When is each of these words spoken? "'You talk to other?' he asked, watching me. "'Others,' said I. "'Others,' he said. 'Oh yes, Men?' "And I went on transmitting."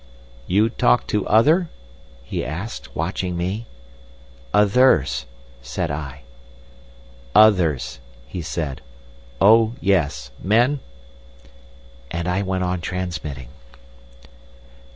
"'You 0.47 0.69
talk 0.71 1.05
to 1.13 1.27
other?' 1.27 1.69
he 2.23 2.43
asked, 2.43 2.95
watching 2.95 3.37
me. 3.37 3.67
"'Others,' 4.51 5.27
said 5.61 5.91
I. 5.91 6.23
"'Others,' 7.35 7.99
he 8.27 8.41
said. 8.41 8.81
'Oh 9.39 9.73
yes, 9.79 10.31
Men?' 10.41 10.79
"And 12.09 12.27
I 12.27 12.41
went 12.41 12.63
on 12.63 12.81
transmitting." 12.81 13.49